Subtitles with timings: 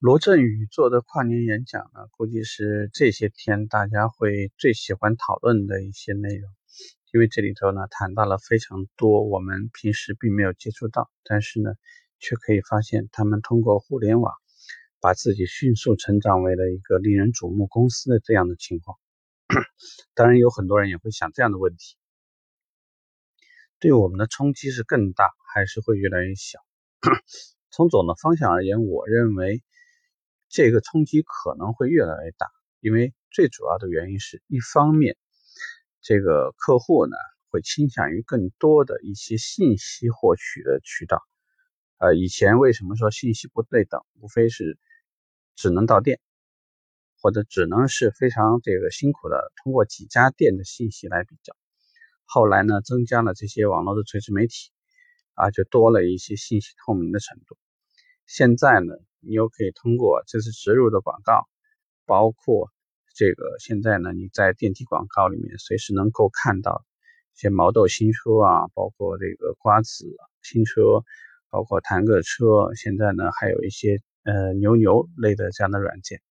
[0.00, 6.50] 罗振宇做的跨年演讲呢，估计是这些天大家会最喜欢讨论的一些内容，
[7.12, 11.74] 因为这里头呢谈到了非常多我们平时并没有接触到，但是呢
[12.18, 14.32] 却可以发现他们通过互联网
[15.02, 18.96] 把自己迅速成长为了一个令人瞩目公司的这样的情况。
[20.14, 21.96] 当然，有很多人也会想这样的问题：
[23.78, 26.58] 对我们的冲击是更大，还是会越来越小？
[27.70, 29.62] 从总的方向而言，我认为。
[30.50, 32.48] 这个冲击可能会越来越大，
[32.80, 35.16] 因为最主要的原因是一方面，
[36.02, 37.16] 这个客户呢
[37.50, 41.22] 会倾向于更多的一些信息获取的渠道。
[41.98, 44.02] 呃，以前为什么说信息不对等？
[44.20, 44.76] 无非是
[45.54, 46.18] 只能到店，
[47.20, 51.54] 或者只能是非常这个辛苦的通过几家店的信息来比较。
[52.24, 54.72] 后来呢，增加了这些网络的垂直媒体，
[55.34, 57.56] 啊，就多了一些信息透明的程度。
[58.26, 58.94] 现在呢？
[59.20, 61.48] 你又可以通过这次植入的广告，
[62.06, 62.70] 包括
[63.14, 66.84] 这个现在呢，你在电梯广告里面随时能够看到
[67.34, 70.06] 一些毛豆新车啊，包括这个瓜子
[70.42, 71.04] 新车，
[71.50, 76.22] 包括弹个车，现在呢还有一些呃牛牛类的这样的软件，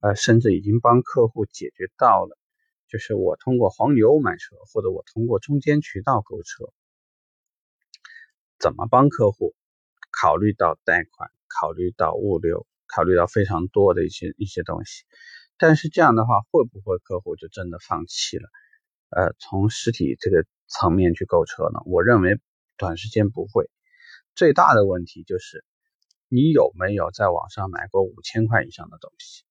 [0.00, 2.36] 呃，甚至已经帮客户解决到了，
[2.88, 6.64] 就是我通过黄牛买车，或者我通过中间渠道购车，
[8.58, 9.54] 怎么帮客户
[10.10, 11.30] 考虑到贷款？
[11.60, 15.04] 考虑到物流，考虑到非常多的一些一些东西，
[15.58, 18.48] 但是这样的话，会不会客户就真的放弃了？
[19.10, 21.80] 呃，从实体这个层面去购车呢？
[21.86, 22.40] 我认为
[22.76, 23.70] 短时间不会。
[24.34, 25.64] 最大的问题就是，
[26.28, 29.44] 你有没有在网上买过五千块以上的东西？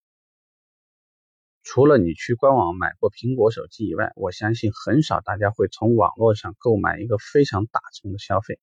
[1.63, 8.59] 除了你去官网买过苹果手机以外，我相信很少大家会从网络上购买一个非常大宗的消费，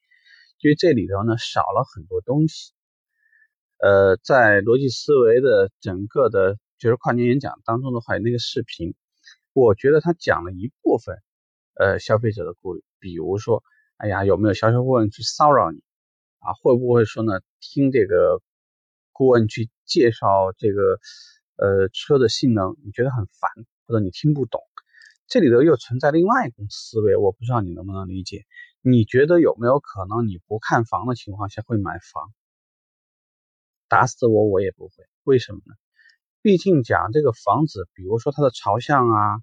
[0.58, 2.75] 因为这里头呢少了很多东西。
[3.83, 8.95] 呃，在逻辑思维的整个的，就是跨年演讲当中的话，那个视频，
[9.55, 11.16] 我觉得他讲了一部分，
[11.75, 13.62] 呃，消费者的顾虑，比如说，
[13.97, 15.82] 哎呀，有没有销售顾问去骚扰你
[16.41, 16.53] 啊？
[16.62, 17.41] 会不会说呢？
[17.59, 18.43] 听这个
[19.12, 20.99] 顾问去介绍这个
[21.56, 23.50] 呃车的性能，你觉得很烦，
[23.87, 24.60] 或者你听不懂？
[25.27, 28.44] 这里头又存在另外一种思维，我不知道你能不能理解？
[28.83, 32.31] 你觉得有没有可能你不看房的情况下会买房？
[33.91, 35.75] 打死我我也不会，为什么呢？
[36.43, 39.41] 毕竟讲这个房子，比如说它的朝向啊，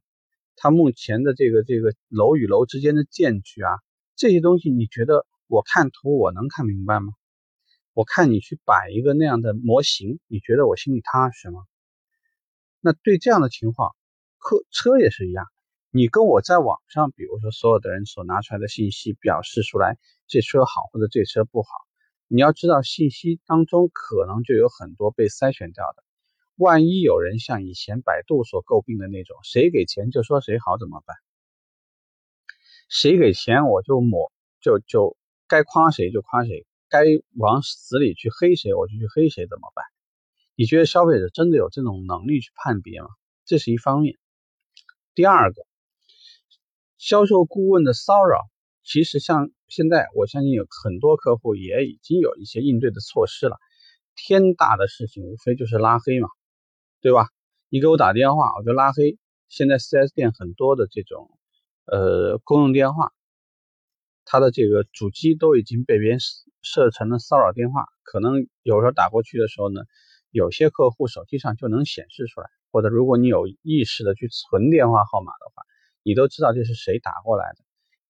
[0.56, 3.74] 它目前的这个这个楼与楼之间的间距啊，
[4.16, 7.12] 这些东西，你觉得我看图我能看明白吗？
[7.92, 11.60] 我看你去摆一个那样的模型，你觉得我心里踏实吗？
[12.80, 13.98] 那对这样的情况，
[14.38, 15.46] 客车也是一样，
[15.92, 21.68] 你跟我在网上，比如说所有的人所拿出来的信息表示出来，这车好或者这车不好。
[22.28, 26.04] 你要知道，信息当中可能就有很多被筛选掉的。
[26.56, 31.16] 万一有人像以前百度所诟病的那种，谁给钱就说谁好怎么办？
[32.90, 35.16] 谁给钱我就抹，就就
[35.48, 37.04] 该夸谁就夸谁，该
[37.36, 39.86] 往死里去黑谁我就去黑谁，怎么办？
[40.56, 43.08] 你觉得消费者真的有这种能力去判别吗？
[43.46, 44.18] 这是一方面。
[45.16, 45.62] 第二个，
[46.98, 48.50] 销售顾问的骚扰。
[48.84, 53.58] 其实像现在，我相信有很多客户也已经有一些应对的措施了。
[54.16, 56.30] 天大的事情无非就是拉黑嘛，
[57.02, 57.28] 对吧？
[57.70, 59.18] 你给我打电话，我就拉黑。
[59.50, 61.30] 现在 4S 店很多的这种
[61.86, 63.12] 呃公用电话，
[64.24, 66.20] 它的这个主机都已经被别人
[66.62, 67.86] 设成了骚扰电话。
[68.04, 69.82] 可能有时候打过去的时候呢，
[70.32, 75.64] 有些客户手机上就能显示出来，或者如果你有意识的去存电话号码的话，
[76.04, 77.64] 你都知道这是谁打过来的。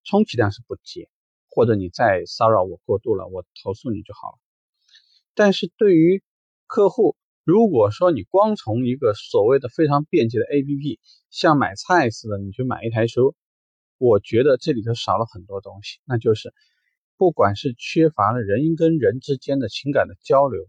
[0.04, 1.10] 充其量是不接，
[1.50, 4.40] 或者你再骚扰我过度了，我投诉你就好了。
[5.34, 6.22] 但是对于
[6.68, 11.00] 客户，如果说你光从一个所谓的非常便捷的 APP，
[11.30, 13.22] 像买菜似的，你去买一台车，
[13.98, 16.00] 我觉得这里头少了很多东西。
[16.04, 16.54] 那就是，
[17.16, 20.68] 不管是缺乏了人跟人之间的情感的交流，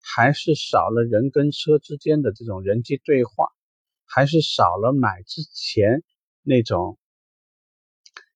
[0.00, 3.48] 还是少了人跟车之间的这种人际对话，
[4.06, 6.04] 还是少了买之前
[6.42, 6.96] 那种。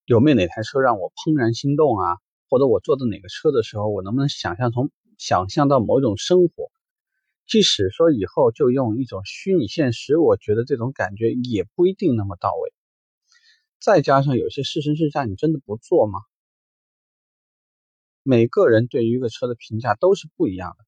[0.07, 2.17] 有没有哪台车让我怦然心动啊？
[2.51, 6.71] 或者我坐的哪个车的时候，我能不能想象从想象到某一种生活？
[7.47, 12.73] 即使说以后就用一种虚拟现实，我觉得这种感觉也不一定那么到位。
[13.81, 16.21] 再加上有些试乘试驾，你真的不做吗？
[18.23, 20.85] 每个人对于一个车的评价都是不一样的。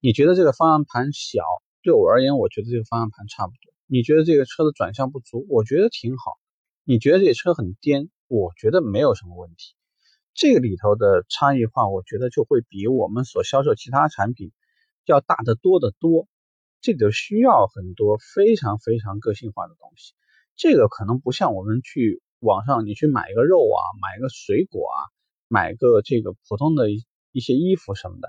[0.00, 1.42] 你觉得这个方向盘小，
[1.82, 3.72] 对我而言，我觉得这个方向盘差不多。
[3.86, 6.38] 你觉得这个车的转向不足，我觉得挺好。
[6.84, 8.10] 你觉得这车很颠？
[8.28, 9.74] 我觉得没有什么问题，
[10.34, 14.52] 这个里头的差异化，我觉得就会比我们所销售其他产品
[15.04, 16.26] 要大得多得多。
[16.80, 20.12] 这个需要很多非常非常个性化的东西。
[20.56, 24.98] 这个可能不像我们去网上你去买一个肉啊，买一个水果啊，
[25.48, 28.28] 买个这个普通的一一些衣服什么的，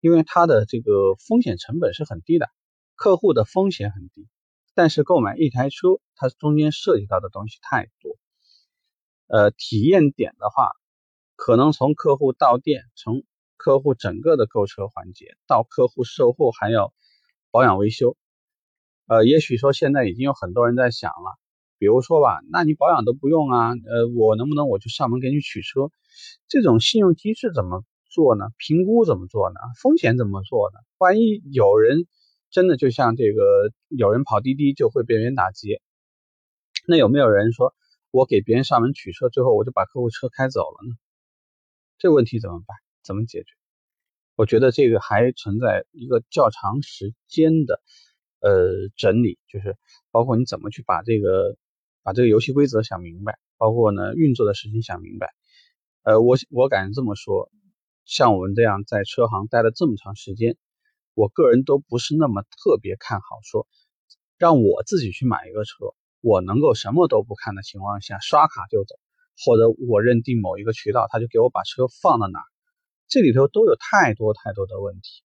[0.00, 2.48] 因为它的这个风险成本是很低的，
[2.94, 4.26] 客户的风险很低。
[4.74, 8.13] 但是购买一台车，它中间涉及到的东西太多。
[9.26, 10.70] 呃，体验点的话，
[11.36, 13.24] 可能从客户到店，从
[13.56, 16.92] 客户整个的购车环节到客户售后还要
[17.50, 18.16] 保养维修。
[19.06, 21.38] 呃，也许说现在已经有很多人在想了。
[21.76, 23.70] 比如说吧，那你保养都不用啊？
[23.72, 25.90] 呃，我能不能我就上门给你取车？
[26.48, 28.46] 这种信用机制怎么做呢？
[28.56, 29.56] 评估怎么做呢？
[29.82, 30.78] 风险怎么做呢？
[30.98, 32.06] 万一有人
[32.50, 33.42] 真的就像这个
[33.88, 35.82] 有人跑滴滴就会被人打劫，
[36.86, 37.74] 那有没有人说
[38.14, 40.94] 我给别人上门取车，之后我就把客户车开走了呢？
[41.98, 42.76] 这个问题怎么办？
[43.02, 43.46] 怎么解决？
[44.36, 47.82] 我觉得这个还存在一个较长时间的
[48.38, 49.76] 呃整理，就是
[50.12, 51.56] 包括你怎么去把这个。
[52.06, 55.32] 把这个游戏规则想明白，包括呢运作的事情想明白。
[56.02, 57.50] 呃，我我敢这么说，
[58.04, 60.58] 像我们这样在车行待了这么长时间，
[61.14, 63.66] 我个人都不是那么特别看好说，
[64.36, 68.94] 让我自己去买一个车，我能够什么都不看的情况下刷卡就走，
[69.44, 72.48] 或者我认定某一个渠道他就给我把车放到哪儿，
[73.08, 75.22] 这里头都有太多太多的问题。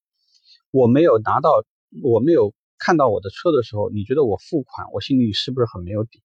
[0.72, 1.64] 我没有拿到，
[2.04, 6.22] 我没有看到我的车的时候，你觉得我付款，我心里是不是很没有底？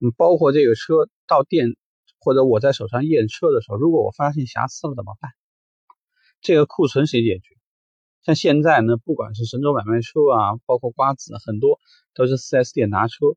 [0.00, 1.76] 嗯，包括这个车到店，
[2.18, 5.30] 或者我在手上验车的时候，如果我发现瑕疵了怎么办？
[6.40, 7.54] 这个库存谁解决？
[8.22, 11.78] 像现在呢，不管是神州买卖车啊，包括瓜子，很多
[12.12, 13.36] 都是 4S 店拿车，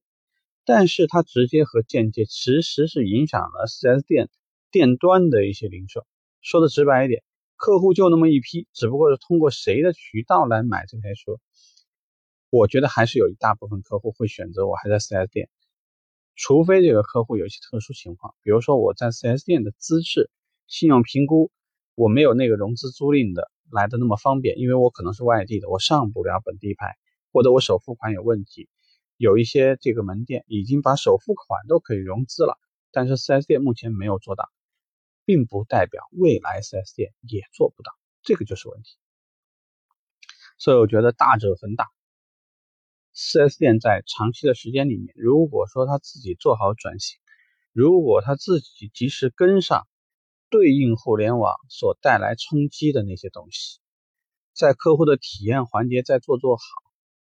[0.66, 4.30] 但是它直接和间接其实是影响了 4S 店
[4.72, 6.06] 店端的一些零售。
[6.42, 7.24] 说的直白一点，
[7.56, 11.40] 客户就那么一批，只不过是通过谁的渠道来买这台车。
[12.50, 15.50] 我觉得还是有一大部分客户会选择我还在 4S 店。
[16.36, 20.30] 除非这个客户有一些特殊情况，比如说我在 4S 店的资质、
[20.68, 21.52] 信用评估，
[21.96, 26.96] 我没有那个融资租赁的来的那么方便，因为我可能是外地的，我上不了本地牌，
[27.32, 28.68] 或者我首付款有问题。
[29.18, 32.60] 有一些这个门店已经把首付款都可以融资了，
[32.92, 34.50] 但是 4S 店目前没有做到，
[35.24, 37.92] 并不代表未来 4S 店也做不到，
[38.24, 38.98] 这个就是问题。
[40.58, 41.90] 所以我觉得大者恒大。
[43.14, 47.18] 4S 店在长期的时间里面，如果说他自己做好转型，
[47.72, 49.88] 如果他自己及时跟上
[50.50, 53.80] 对应互联网所带来冲击的那些东西，
[54.54, 56.64] 在客户的体验环节再做做好，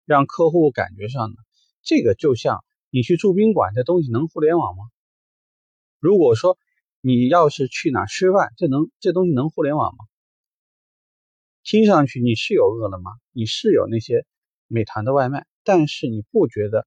[0.05, 1.35] 让客户感觉上呢，
[1.83, 4.85] 这个就像你去住宾馆，这东西能互联网吗？
[5.99, 6.57] 如果说
[7.01, 10.05] 你要是去哪吃饭，这能这东西能互联网吗？
[11.63, 14.25] 听上去你是有饿了么，你是有那些
[14.67, 15.45] 美团的外卖。
[15.63, 16.85] 但是你不觉得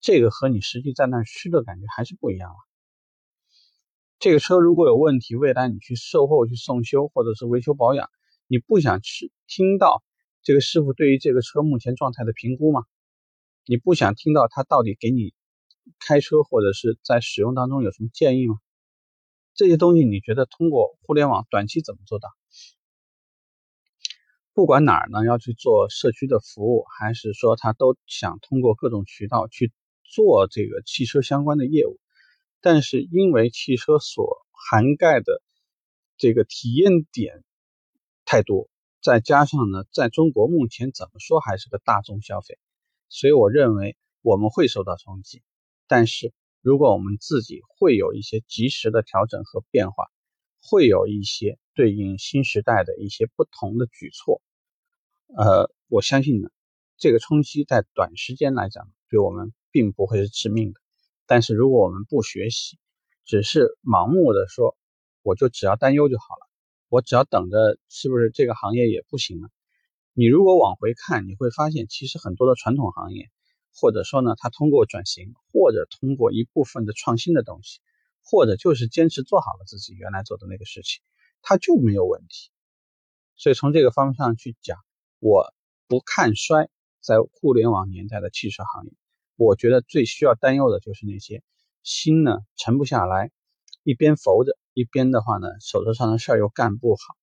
[0.00, 2.56] 这个和你实际在那吃的感觉还是不一样吗？
[4.18, 8.08] 这个车如果有问题，未来你去售后去送修或者是维修保养，
[8.46, 10.02] 你不想去听到
[10.42, 12.82] 这个师傅对于这个车目前状态的评估吗？
[13.66, 15.34] 你不想听到他到底给你
[15.98, 18.54] 开车或者是在使用当中有什么建议吗？
[19.54, 22.28] 这些东西你觉得通过互联网短期怎么做到？
[24.52, 29.72] 不管哪儿呢，要去做社区的服务，还是说他都想通过各种渠道去
[30.04, 31.98] 做这个汽车相关的业务，
[32.60, 35.42] 但是因为汽车所涵盖的
[36.16, 37.42] 这个体验点
[38.24, 38.68] 太多，
[39.02, 42.58] 再加上呢，在中国目前怎么说还是个大众消费，
[43.08, 45.42] 所以我认为我们会受到冲击。
[45.86, 50.06] 但是如果我们自己会有一些及时的调整和变化，
[50.60, 54.42] 会有一些对应新时代的一些不同的举措。
[55.36, 56.48] 呃，我相信呢，
[56.96, 60.80] 这个冲击在短时间来讲，对我们并不会是致命的。
[61.26, 62.78] 但是如果我们不学习，
[63.24, 64.76] 只是盲目的说，
[65.22, 66.48] 我就只要担忧就好了，
[66.88, 69.48] 我只要等着，是不是这个行业也不行了？
[70.18, 73.28] 你如果往回看，你会发现，其实很多的传统行业，
[73.74, 77.80] 或者说呢，它通过转型，或者通过一部分的创新的东西，
[78.24, 81.02] 或者就是坚持做好了自己原来做的那个事情，
[81.42, 82.50] 它就没有问题。
[83.36, 84.78] 所以从这个方向去讲。
[85.18, 85.54] 我
[85.88, 86.68] 不看衰
[87.00, 88.92] 在互联网年代的汽车行业，
[89.36, 91.42] 我觉得最需要担忧的就是那些
[91.82, 93.30] 心呢沉不下来，
[93.82, 97.16] 一边浮着，一边的话呢手头上的事儿又干不好。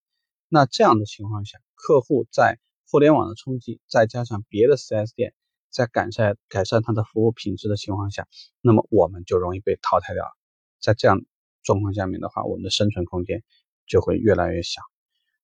[0.48, 2.58] 那这样的情况下，客户在
[2.90, 5.34] 互联网的冲击，再加上别的 4S 店
[5.70, 8.28] 在改善改善它的服务品质的情况下，
[8.60, 10.30] 那么我们就容易被淘汰掉了。
[10.80, 11.22] 在这样
[11.62, 13.42] 状况下面的话，我们的生存空间
[13.86, 14.82] 就会越来越小。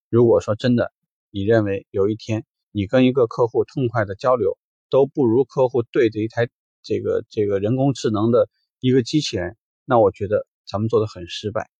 [0.08, 0.92] 如果说真的，
[1.30, 4.58] 你认为有一天你跟一个客户痛快的交流，
[4.90, 6.48] 都不如客户对着一台
[6.82, 8.48] 这个这个人工智能的
[8.80, 11.70] 一个机器人，那我觉得咱们做的很失败。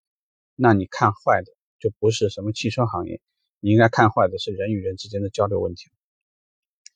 [0.56, 3.20] 那你看坏的就不是什么汽车行业，
[3.60, 5.90] 你应该看坏的是人与人之间的交流问题。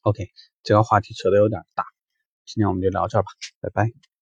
[0.00, 0.30] OK，
[0.62, 1.84] 这个话题扯的有点大，
[2.44, 3.26] 今天我们就聊这吧，
[3.60, 4.13] 拜拜。